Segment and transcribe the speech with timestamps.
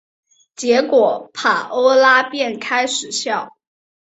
[0.55, 3.55] 结果帕欧拉便开始笑。